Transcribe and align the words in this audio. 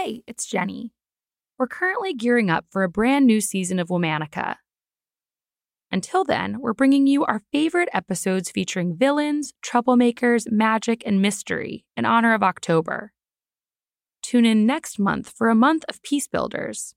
Hey, 0.00 0.22
it's 0.28 0.46
Jenny. 0.46 0.92
We're 1.58 1.66
currently 1.66 2.14
gearing 2.14 2.50
up 2.50 2.66
for 2.70 2.84
a 2.84 2.88
brand 2.88 3.26
new 3.26 3.40
season 3.40 3.80
of 3.80 3.88
Womanica. 3.88 4.54
Until 5.90 6.22
then, 6.22 6.60
we're 6.60 6.72
bringing 6.72 7.08
you 7.08 7.24
our 7.24 7.42
favorite 7.50 7.88
episodes 7.92 8.48
featuring 8.48 8.96
villains, 8.96 9.54
troublemakers, 9.60 10.52
magic, 10.52 11.02
and 11.04 11.20
mystery 11.20 11.84
in 11.96 12.04
honor 12.04 12.32
of 12.32 12.44
October. 12.44 13.12
Tune 14.22 14.46
in 14.46 14.66
next 14.66 15.00
month 15.00 15.32
for 15.36 15.48
a 15.48 15.56
month 15.56 15.84
of 15.88 16.00
Peace 16.04 16.28
Builders. 16.28 16.94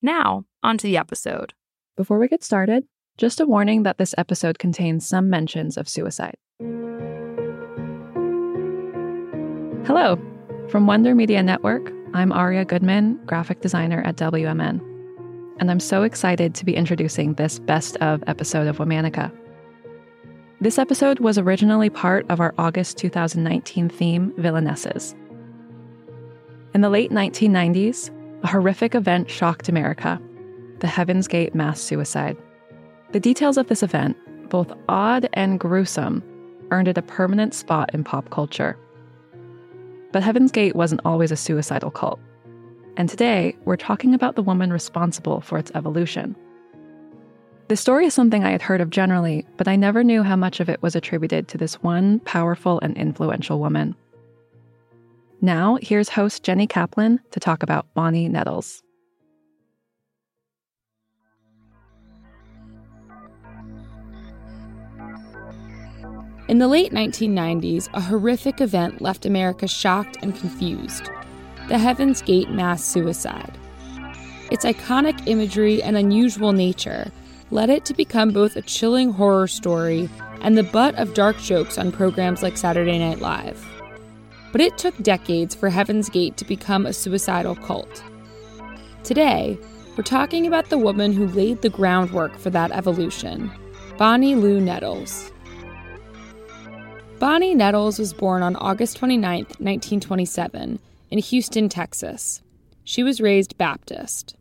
Now, 0.00 0.46
on 0.62 0.78
to 0.78 0.86
the 0.86 0.96
episode. 0.96 1.52
Before 1.94 2.18
we 2.18 2.26
get 2.26 2.42
started, 2.42 2.84
just 3.18 3.38
a 3.40 3.46
warning 3.46 3.82
that 3.82 3.98
this 3.98 4.14
episode 4.16 4.58
contains 4.58 5.06
some 5.06 5.28
mentions 5.28 5.76
of 5.76 5.90
suicide. 5.90 6.38
Hello. 9.84 10.18
From 10.70 10.86
Wonder 10.86 11.16
Media 11.16 11.42
Network, 11.42 11.92
I'm 12.12 12.32
Aria 12.32 12.64
Goodman, 12.64 13.20
graphic 13.24 13.60
designer 13.60 14.02
at 14.02 14.16
WMN. 14.16 14.80
And 15.60 15.70
I'm 15.70 15.78
so 15.78 16.02
excited 16.02 16.56
to 16.56 16.64
be 16.64 16.74
introducing 16.74 17.34
this 17.34 17.60
best 17.60 17.96
of 17.98 18.24
episode 18.26 18.66
of 18.66 18.78
Womanica. 18.78 19.30
This 20.60 20.76
episode 20.76 21.20
was 21.20 21.38
originally 21.38 21.88
part 21.88 22.26
of 22.28 22.40
our 22.40 22.52
August 22.58 22.98
2019 22.98 23.88
theme, 23.88 24.32
Villainesses. 24.32 25.14
In 26.74 26.80
the 26.80 26.90
late 26.90 27.12
1990s, 27.12 28.10
a 28.42 28.48
horrific 28.48 28.96
event 28.96 29.30
shocked 29.30 29.68
America 29.68 30.20
the 30.80 30.88
Heaven's 30.88 31.28
Gate 31.28 31.54
mass 31.54 31.80
suicide. 31.80 32.36
The 33.12 33.20
details 33.20 33.56
of 33.56 33.68
this 33.68 33.84
event, 33.84 34.16
both 34.48 34.72
odd 34.88 35.28
and 35.34 35.60
gruesome, 35.60 36.24
earned 36.72 36.88
it 36.88 36.98
a 36.98 37.02
permanent 37.02 37.54
spot 37.54 37.90
in 37.94 38.02
pop 38.02 38.30
culture. 38.30 38.76
But 40.12 40.22
Heaven's 40.22 40.52
Gate 40.52 40.74
wasn't 40.74 41.02
always 41.04 41.30
a 41.30 41.36
suicidal 41.36 41.90
cult. 41.90 42.20
And 42.96 43.08
today, 43.08 43.56
we're 43.64 43.76
talking 43.76 44.14
about 44.14 44.34
the 44.34 44.42
woman 44.42 44.72
responsible 44.72 45.40
for 45.40 45.58
its 45.58 45.70
evolution. 45.74 46.36
The 47.68 47.76
story 47.76 48.06
is 48.06 48.14
something 48.14 48.42
I 48.42 48.50
had 48.50 48.62
heard 48.62 48.80
of 48.80 48.90
generally, 48.90 49.46
but 49.56 49.68
I 49.68 49.76
never 49.76 50.02
knew 50.02 50.24
how 50.24 50.34
much 50.34 50.58
of 50.58 50.68
it 50.68 50.82
was 50.82 50.96
attributed 50.96 51.46
to 51.48 51.58
this 51.58 51.74
one 51.82 52.18
powerful 52.20 52.80
and 52.80 52.96
influential 52.96 53.60
woman. 53.60 53.94
Now, 55.40 55.78
here's 55.80 56.08
host 56.08 56.42
Jenny 56.42 56.66
Kaplan 56.66 57.20
to 57.30 57.40
talk 57.40 57.62
about 57.62 57.86
Bonnie 57.94 58.28
Nettles. 58.28 58.82
In 66.50 66.58
the 66.58 66.66
late 66.66 66.90
1990s, 66.90 67.88
a 67.94 68.00
horrific 68.00 68.60
event 68.60 69.00
left 69.00 69.24
America 69.24 69.68
shocked 69.68 70.16
and 70.20 70.34
confused 70.34 71.08
the 71.68 71.78
Heaven's 71.78 72.22
Gate 72.22 72.50
mass 72.50 72.82
suicide. 72.82 73.56
Its 74.50 74.64
iconic 74.64 75.28
imagery 75.28 75.80
and 75.80 75.96
unusual 75.96 76.52
nature 76.52 77.12
led 77.52 77.70
it 77.70 77.84
to 77.84 77.94
become 77.94 78.32
both 78.32 78.56
a 78.56 78.62
chilling 78.62 79.12
horror 79.12 79.46
story 79.46 80.10
and 80.40 80.58
the 80.58 80.64
butt 80.64 80.96
of 80.96 81.14
dark 81.14 81.38
jokes 81.38 81.78
on 81.78 81.92
programs 81.92 82.42
like 82.42 82.56
Saturday 82.56 82.98
Night 82.98 83.20
Live. 83.20 83.64
But 84.50 84.60
it 84.60 84.76
took 84.76 85.00
decades 85.04 85.54
for 85.54 85.68
Heaven's 85.68 86.08
Gate 86.08 86.36
to 86.38 86.44
become 86.44 86.84
a 86.84 86.92
suicidal 86.92 87.54
cult. 87.54 88.02
Today, 89.04 89.56
we're 89.96 90.02
talking 90.02 90.48
about 90.48 90.68
the 90.68 90.78
woman 90.78 91.12
who 91.12 91.28
laid 91.28 91.62
the 91.62 91.70
groundwork 91.70 92.36
for 92.38 92.50
that 92.50 92.72
evolution 92.72 93.52
Bonnie 93.96 94.34
Lou 94.34 94.60
Nettles. 94.60 95.30
Bonnie 97.20 97.54
Nettles 97.54 97.98
was 97.98 98.14
born 98.14 98.42
on 98.42 98.56
August 98.56 98.96
29, 98.96 99.40
1927, 99.40 100.78
in 101.10 101.18
Houston, 101.18 101.68
Texas. 101.68 102.40
She 102.82 103.02
was 103.02 103.20
raised 103.20 103.58
Baptist. 103.58 104.36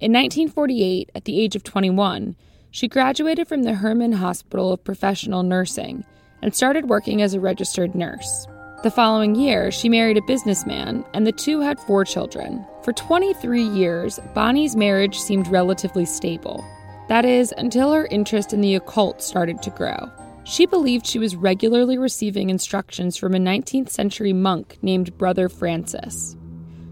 In 0.00 0.10
1948, 0.12 1.12
at 1.14 1.26
the 1.26 1.40
age 1.40 1.54
of 1.54 1.62
21, 1.62 2.34
she 2.72 2.88
graduated 2.88 3.46
from 3.46 3.62
the 3.62 3.74
Hermann 3.74 4.14
Hospital 4.14 4.72
of 4.72 4.82
Professional 4.82 5.44
Nursing 5.44 6.04
and 6.42 6.52
started 6.52 6.88
working 6.88 7.22
as 7.22 7.34
a 7.34 7.40
registered 7.40 7.94
nurse. 7.94 8.48
The 8.82 8.90
following 8.90 9.36
year, 9.36 9.70
she 9.70 9.88
married 9.88 10.16
a 10.16 10.22
businessman, 10.22 11.04
and 11.14 11.24
the 11.24 11.30
two 11.30 11.60
had 11.60 11.78
four 11.78 12.04
children. 12.04 12.66
For 12.82 12.92
23 12.92 13.62
years, 13.62 14.18
Bonnie's 14.34 14.74
marriage 14.74 15.16
seemed 15.20 15.46
relatively 15.46 16.04
stable. 16.04 16.64
That 17.08 17.24
is, 17.24 17.54
until 17.56 17.92
her 17.92 18.06
interest 18.06 18.52
in 18.52 18.60
the 18.60 18.74
occult 18.74 19.22
started 19.22 19.62
to 19.62 19.70
grow. 19.70 20.10
She 20.48 20.64
believed 20.64 21.06
she 21.06 21.18
was 21.18 21.36
regularly 21.36 21.98
receiving 21.98 22.48
instructions 22.48 23.18
from 23.18 23.34
a 23.34 23.38
19th 23.38 23.90
century 23.90 24.32
monk 24.32 24.78
named 24.80 25.18
Brother 25.18 25.50
Francis. 25.50 26.38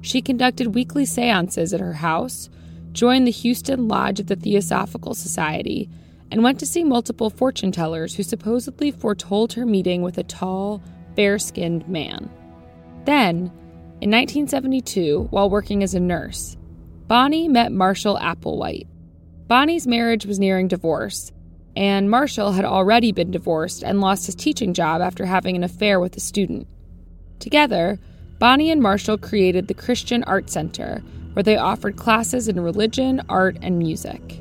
She 0.00 0.22
conducted 0.22 0.74
weekly 0.74 1.04
seances 1.04 1.74
at 1.74 1.80
her 1.80 1.92
house, 1.92 2.48
joined 2.92 3.26
the 3.26 3.30
Houston 3.30 3.88
Lodge 3.88 4.20
of 4.20 4.28
the 4.28 4.36
Theosophical 4.36 5.12
Society, 5.12 5.90
and 6.30 6.42
went 6.42 6.60
to 6.60 6.66
see 6.66 6.82
multiple 6.82 7.28
fortune 7.28 7.72
tellers 7.72 8.14
who 8.14 8.22
supposedly 8.22 8.90
foretold 8.90 9.52
her 9.52 9.66
meeting 9.66 10.00
with 10.00 10.16
a 10.16 10.24
tall, 10.24 10.82
fair 11.14 11.38
skinned 11.38 11.86
man. 11.86 12.30
Then, 13.04 13.52
in 14.00 14.10
1972, 14.10 15.28
while 15.28 15.50
working 15.50 15.82
as 15.82 15.92
a 15.92 16.00
nurse, 16.00 16.56
Bonnie 17.06 17.48
met 17.48 17.70
Marshall 17.70 18.16
Applewhite. 18.16 18.88
Bonnie's 19.46 19.86
marriage 19.86 20.24
was 20.24 20.38
nearing 20.38 20.68
divorce, 20.68 21.32
and 21.76 22.10
Marshall 22.10 22.52
had 22.52 22.64
already 22.64 23.12
been 23.12 23.30
divorced 23.30 23.82
and 23.82 24.00
lost 24.00 24.26
his 24.26 24.34
teaching 24.34 24.74
job 24.74 25.00
after 25.00 25.26
having 25.26 25.56
an 25.56 25.64
affair 25.64 26.00
with 26.00 26.16
a 26.16 26.20
student. 26.20 26.66
Together, 27.38 27.98
Bonnie 28.38 28.70
and 28.70 28.82
Marshall 28.82 29.18
created 29.18 29.68
the 29.68 29.74
Christian 29.74 30.24
Art 30.24 30.50
Center, 30.50 31.02
where 31.32 31.42
they 31.42 31.56
offered 31.56 31.96
classes 31.96 32.48
in 32.48 32.60
religion, 32.60 33.22
art, 33.28 33.56
and 33.62 33.78
music. 33.78 34.40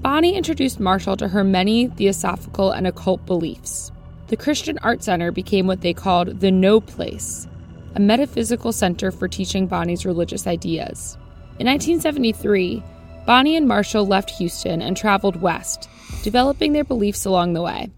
Bonnie 0.00 0.36
introduced 0.36 0.78
Marshall 0.78 1.16
to 1.16 1.28
her 1.28 1.44
many 1.44 1.88
theosophical 1.88 2.70
and 2.70 2.86
occult 2.86 3.24
beliefs 3.26 3.90
the 4.28 4.36
Christian 4.36 4.78
Art 4.82 5.02
Center 5.02 5.32
became 5.32 5.66
what 5.66 5.80
they 5.80 5.94
called 5.94 6.40
the 6.40 6.50
Know 6.50 6.80
Place, 6.80 7.46
a 7.94 8.00
metaphysical 8.00 8.72
center 8.72 9.10
for 9.10 9.26
teaching 9.26 9.66
Bonnie's 9.66 10.04
religious 10.04 10.46
ideas. 10.46 11.16
In 11.58 11.66
1973, 11.66 12.82
Bonnie 13.26 13.56
and 13.56 13.66
Marshall 13.66 14.06
left 14.06 14.30
Houston 14.32 14.82
and 14.82 14.96
traveled 14.96 15.40
west, 15.40 15.88
developing 16.22 16.72
their 16.72 16.84
beliefs 16.84 17.24
along 17.24 17.52
the 17.52 17.62
way. 17.62 17.90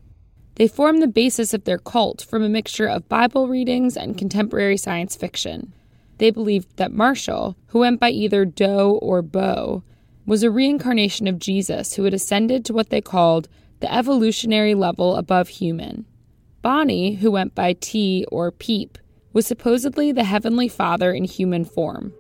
They 0.57 0.69
formed 0.69 1.03
the 1.03 1.09
basis 1.09 1.55
of 1.55 1.65
their 1.65 1.79
cult 1.79 2.23
from 2.23 2.43
a 2.43 2.49
mixture 2.49 2.87
of 2.87 3.09
Bible 3.09 3.49
readings 3.49 3.97
and 3.97 4.19
contemporary 4.19 4.77
science 4.77 5.17
fiction. 5.17 5.73
They 6.19 6.31
believed 6.31 6.77
that 6.77 6.93
Marshall, 6.93 7.57
who 7.69 7.79
went 7.79 7.99
by 7.99 8.11
either 8.11 8.45
Do 8.45 8.99
or 9.01 9.23
Bo, 9.23 9.83
was 10.27 10.43
a 10.43 10.51
reincarnation 10.51 11.27
of 11.27 11.39
Jesus 11.39 11.95
who 11.95 12.05
had 12.05 12.13
ascended 12.13 12.65
to 12.65 12.75
what 12.75 12.91
they 12.91 13.01
called 13.01 13.49
the 13.81 13.93
evolutionary 13.93 14.75
level 14.75 15.17
above 15.17 15.49
human. 15.49 16.05
Bonnie, 16.61 17.15
who 17.15 17.31
went 17.31 17.55
by 17.55 17.73
Ti 17.73 18.27
or 18.31 18.51
Peep, 18.53 18.99
was 19.33 19.47
supposedly 19.47 20.13
the 20.13 20.25
Heavenly 20.25 20.69
Father 20.69 21.13
in 21.13 21.25
human 21.25 21.65
form. 21.65 22.13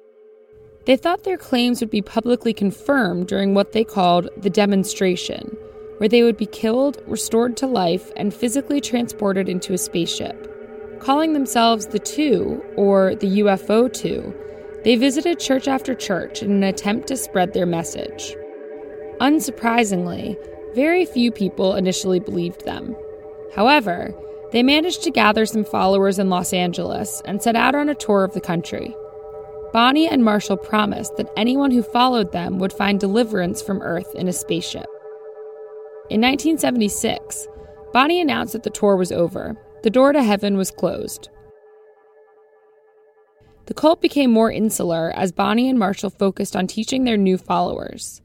They 0.86 0.96
thought 0.96 1.24
their 1.24 1.36
claims 1.36 1.80
would 1.80 1.90
be 1.90 2.00
publicly 2.00 2.54
confirmed 2.54 3.26
during 3.26 3.52
what 3.52 3.72
they 3.72 3.84
called 3.84 4.30
the 4.36 4.48
demonstration, 4.48 5.56
where 6.00 6.08
they 6.08 6.22
would 6.22 6.38
be 6.38 6.46
killed, 6.46 6.96
restored 7.06 7.58
to 7.58 7.66
life, 7.66 8.10
and 8.16 8.32
physically 8.32 8.80
transported 8.80 9.50
into 9.50 9.74
a 9.74 9.78
spaceship. 9.78 10.46
Calling 10.98 11.34
themselves 11.34 11.88
the 11.88 11.98
Two, 11.98 12.64
or 12.74 13.14
the 13.16 13.40
UFO 13.40 13.92
Two, 13.92 14.34
they 14.82 14.96
visited 14.96 15.38
church 15.38 15.68
after 15.68 15.94
church 15.94 16.42
in 16.42 16.52
an 16.52 16.64
attempt 16.64 17.08
to 17.08 17.18
spread 17.18 17.52
their 17.52 17.66
message. 17.66 18.34
Unsurprisingly, 19.20 20.38
very 20.74 21.04
few 21.04 21.30
people 21.30 21.74
initially 21.74 22.18
believed 22.18 22.64
them. 22.64 22.96
However, 23.54 24.14
they 24.52 24.62
managed 24.62 25.02
to 25.02 25.10
gather 25.10 25.44
some 25.44 25.64
followers 25.64 26.18
in 26.18 26.30
Los 26.30 26.54
Angeles 26.54 27.20
and 27.26 27.42
set 27.42 27.56
out 27.56 27.74
on 27.74 27.90
a 27.90 27.94
tour 27.94 28.24
of 28.24 28.32
the 28.32 28.40
country. 28.40 28.96
Bonnie 29.74 30.08
and 30.08 30.24
Marshall 30.24 30.56
promised 30.56 31.18
that 31.18 31.30
anyone 31.36 31.72
who 31.72 31.82
followed 31.82 32.32
them 32.32 32.58
would 32.58 32.72
find 32.72 32.98
deliverance 32.98 33.60
from 33.60 33.82
Earth 33.82 34.14
in 34.14 34.28
a 34.28 34.32
spaceship. 34.32 34.86
In 36.10 36.20
1976, 36.22 37.46
Bonnie 37.92 38.20
announced 38.20 38.52
that 38.52 38.64
the 38.64 38.70
tour 38.70 38.96
was 38.96 39.12
over. 39.12 39.56
The 39.84 39.90
door 39.90 40.12
to 40.12 40.24
heaven 40.24 40.56
was 40.56 40.72
closed. 40.72 41.28
The 43.66 43.74
cult 43.74 44.02
became 44.02 44.32
more 44.32 44.50
insular 44.50 45.12
as 45.14 45.30
Bonnie 45.30 45.70
and 45.70 45.78
Marshall 45.78 46.10
focused 46.10 46.56
on 46.56 46.66
teaching 46.66 47.04
their 47.04 47.16
new 47.16 47.38
followers. 47.38 48.22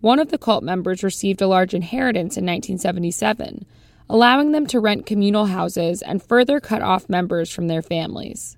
One 0.00 0.18
of 0.18 0.30
the 0.30 0.38
cult 0.38 0.64
members 0.64 1.04
received 1.04 1.42
a 1.42 1.46
large 1.46 1.74
inheritance 1.74 2.38
in 2.38 2.46
1977, 2.46 3.66
allowing 4.08 4.52
them 4.52 4.66
to 4.68 4.80
rent 4.80 5.04
communal 5.04 5.44
houses 5.44 6.00
and 6.00 6.22
further 6.22 6.58
cut 6.58 6.80
off 6.80 7.10
members 7.10 7.50
from 7.50 7.68
their 7.68 7.82
families. 7.82 8.56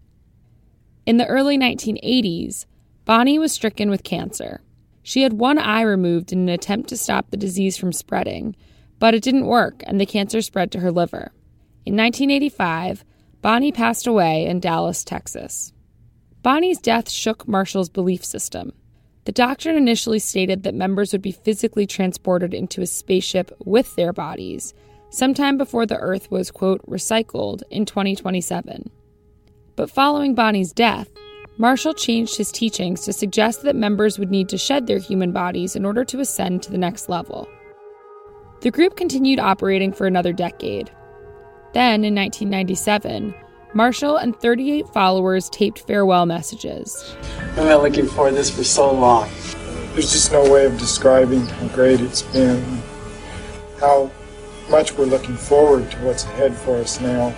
In 1.04 1.16
the 1.16 1.26
early 1.26 1.58
1980s, 1.58 2.66
Bonnie 3.04 3.40
was 3.40 3.50
stricken 3.50 3.90
with 3.90 4.04
cancer. 4.04 4.60
She 5.06 5.22
had 5.22 5.34
one 5.34 5.56
eye 5.56 5.82
removed 5.82 6.32
in 6.32 6.40
an 6.40 6.48
attempt 6.48 6.88
to 6.88 6.96
stop 6.96 7.30
the 7.30 7.36
disease 7.36 7.76
from 7.76 7.92
spreading, 7.92 8.56
but 8.98 9.14
it 9.14 9.22
didn't 9.22 9.46
work 9.46 9.84
and 9.86 10.00
the 10.00 10.04
cancer 10.04 10.42
spread 10.42 10.72
to 10.72 10.80
her 10.80 10.90
liver. 10.90 11.30
In 11.84 11.96
1985, 11.96 13.04
Bonnie 13.40 13.70
passed 13.70 14.08
away 14.08 14.46
in 14.46 14.58
Dallas, 14.58 15.04
Texas. 15.04 15.72
Bonnie's 16.42 16.80
death 16.80 17.08
shook 17.08 17.46
Marshall's 17.46 17.88
belief 17.88 18.24
system. 18.24 18.72
The 19.26 19.30
doctrine 19.30 19.76
initially 19.76 20.18
stated 20.18 20.64
that 20.64 20.74
members 20.74 21.12
would 21.12 21.22
be 21.22 21.30
physically 21.30 21.86
transported 21.86 22.52
into 22.52 22.82
a 22.82 22.86
spaceship 22.86 23.52
with 23.64 23.94
their 23.94 24.12
bodies 24.12 24.74
sometime 25.10 25.56
before 25.56 25.86
the 25.86 25.98
Earth 25.98 26.32
was, 26.32 26.50
quote, 26.50 26.84
recycled 26.84 27.62
in 27.70 27.84
2027. 27.84 28.90
But 29.76 29.88
following 29.88 30.34
Bonnie's 30.34 30.72
death, 30.72 31.06
Marshall 31.58 31.94
changed 31.94 32.36
his 32.36 32.52
teachings 32.52 33.00
to 33.02 33.14
suggest 33.14 33.62
that 33.62 33.74
members 33.74 34.18
would 34.18 34.30
need 34.30 34.46
to 34.50 34.58
shed 34.58 34.86
their 34.86 34.98
human 34.98 35.32
bodies 35.32 35.74
in 35.74 35.86
order 35.86 36.04
to 36.04 36.20
ascend 36.20 36.62
to 36.62 36.70
the 36.70 36.76
next 36.76 37.08
level. 37.08 37.48
The 38.60 38.70
group 38.70 38.96
continued 38.96 39.38
operating 39.38 39.90
for 39.90 40.06
another 40.06 40.34
decade. 40.34 40.90
Then, 41.72 42.04
in 42.04 42.14
1997, 42.14 43.34
Marshall 43.72 44.18
and 44.18 44.38
38 44.38 44.86
followers 44.88 45.48
taped 45.48 45.86
farewell 45.86 46.26
messages. 46.26 47.16
I've 47.50 47.56
been 47.56 47.78
looking 47.78 48.06
for 48.06 48.30
this 48.30 48.50
for 48.50 48.64
so 48.64 48.92
long. 48.92 49.30
There's 49.94 50.12
just 50.12 50.32
no 50.32 50.50
way 50.50 50.66
of 50.66 50.78
describing 50.78 51.46
how 51.46 51.68
great 51.68 52.00
it's 52.00 52.20
been, 52.20 52.82
how 53.80 54.10
much 54.68 54.92
we're 54.92 55.06
looking 55.06 55.36
forward 55.36 55.90
to 55.90 55.96
what's 55.98 56.24
ahead 56.24 56.54
for 56.54 56.76
us 56.76 57.00
now. 57.00 57.34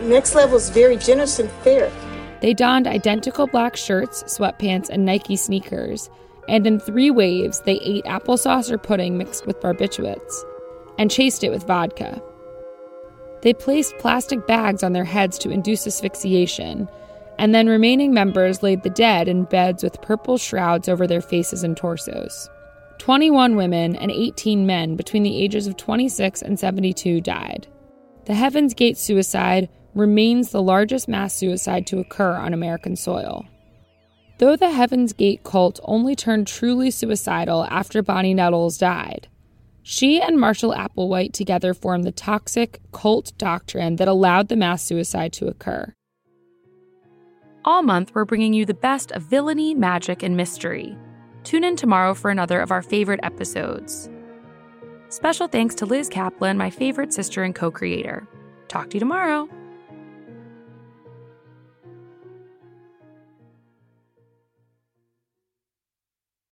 The 0.00 0.08
next 0.08 0.34
level 0.34 0.56
is 0.56 0.70
very 0.70 0.96
generous 0.96 1.38
and 1.38 1.50
fair. 1.62 1.92
They 2.40 2.54
donned 2.54 2.86
identical 2.86 3.46
black 3.46 3.76
shirts, 3.76 4.22
sweatpants, 4.24 4.88
and 4.88 5.04
Nike 5.04 5.36
sneakers, 5.36 6.08
and 6.48 6.66
in 6.66 6.78
three 6.78 7.10
waves, 7.10 7.60
they 7.60 7.78
ate 7.80 8.04
applesauce 8.04 8.70
or 8.70 8.78
pudding 8.78 9.18
mixed 9.18 9.46
with 9.46 9.60
barbiturates 9.60 10.42
and 10.98 11.10
chased 11.10 11.44
it 11.44 11.50
with 11.50 11.66
vodka. 11.66 12.22
They 13.42 13.52
placed 13.52 13.98
plastic 13.98 14.46
bags 14.46 14.82
on 14.82 14.92
their 14.92 15.04
heads 15.04 15.38
to 15.38 15.50
induce 15.50 15.86
asphyxiation, 15.86 16.88
and 17.38 17.54
then 17.54 17.68
remaining 17.68 18.12
members 18.12 18.62
laid 18.62 18.82
the 18.82 18.90
dead 18.90 19.28
in 19.28 19.44
beds 19.44 19.82
with 19.82 20.02
purple 20.02 20.38
shrouds 20.38 20.88
over 20.88 21.06
their 21.06 21.20
faces 21.20 21.62
and 21.62 21.76
torsos. 21.76 22.50
21 22.98 23.54
women 23.54 23.94
and 23.96 24.10
18 24.10 24.66
men 24.66 24.96
between 24.96 25.22
the 25.22 25.40
ages 25.40 25.68
of 25.68 25.76
26 25.76 26.42
and 26.42 26.58
72 26.58 27.20
died. 27.20 27.68
The 28.24 28.34
Heaven's 28.34 28.74
Gate 28.74 28.98
suicide 28.98 29.68
remains 29.98 30.50
the 30.50 30.62
largest 30.62 31.08
mass 31.08 31.34
suicide 31.34 31.86
to 31.88 31.98
occur 31.98 32.34
on 32.34 32.54
American 32.54 32.96
soil. 32.96 33.44
Though 34.38 34.56
the 34.56 34.70
Heaven's 34.70 35.12
Gate 35.12 35.42
cult 35.42 35.80
only 35.82 36.14
turned 36.14 36.46
truly 36.46 36.90
suicidal 36.90 37.64
after 37.64 38.02
Bonnie 38.02 38.34
Nettles 38.34 38.78
died, 38.78 39.28
she 39.82 40.20
and 40.20 40.38
Marshall 40.38 40.74
Applewhite 40.74 41.32
together 41.32 41.74
formed 41.74 42.04
the 42.04 42.12
toxic 42.12 42.80
cult 42.92 43.32
doctrine 43.38 43.96
that 43.96 44.06
allowed 44.06 44.48
the 44.48 44.56
mass 44.56 44.84
suicide 44.84 45.32
to 45.32 45.48
occur. 45.48 45.94
All 47.64 47.82
month, 47.82 48.14
we're 48.14 48.24
bringing 48.24 48.52
you 48.52 48.64
the 48.64 48.74
best 48.74 49.10
of 49.12 49.22
villainy, 49.22 49.74
magic, 49.74 50.22
and 50.22 50.36
mystery. 50.36 50.96
Tune 51.42 51.64
in 51.64 51.74
tomorrow 51.74 52.14
for 52.14 52.30
another 52.30 52.60
of 52.60 52.70
our 52.70 52.82
favorite 52.82 53.20
episodes. 53.22 54.08
Special 55.08 55.48
thanks 55.48 55.74
to 55.76 55.86
Liz 55.86 56.08
Kaplan, 56.08 56.58
my 56.58 56.70
favorite 56.70 57.12
sister 57.12 57.42
and 57.42 57.54
co 57.54 57.70
creator. 57.70 58.28
Talk 58.68 58.90
to 58.90 58.96
you 58.96 59.00
tomorrow. 59.00 59.48